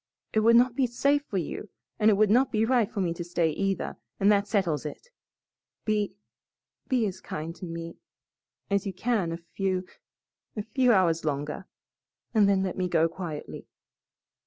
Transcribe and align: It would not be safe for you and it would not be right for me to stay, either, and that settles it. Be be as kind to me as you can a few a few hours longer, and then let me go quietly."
It 0.33 0.39
would 0.39 0.55
not 0.55 0.73
be 0.75 0.87
safe 0.87 1.21
for 1.27 1.37
you 1.37 1.69
and 1.99 2.09
it 2.09 2.15
would 2.15 2.31
not 2.31 2.51
be 2.51 2.65
right 2.65 2.91
for 2.91 3.01
me 3.01 3.13
to 3.13 3.23
stay, 3.23 3.51
either, 3.51 3.97
and 4.19 4.31
that 4.31 4.47
settles 4.47 4.83
it. 4.83 5.09
Be 5.85 6.15
be 6.87 7.05
as 7.05 7.21
kind 7.21 7.55
to 7.57 7.65
me 7.67 7.97
as 8.67 8.87
you 8.87 8.93
can 8.93 9.31
a 9.31 9.37
few 9.37 9.85
a 10.57 10.63
few 10.63 10.91
hours 10.91 11.23
longer, 11.23 11.67
and 12.33 12.49
then 12.49 12.63
let 12.63 12.79
me 12.79 12.87
go 12.89 13.07
quietly." 13.07 13.67